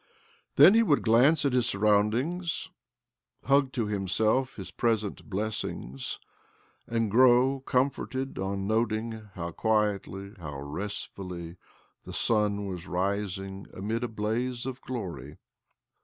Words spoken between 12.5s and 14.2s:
was rising amid a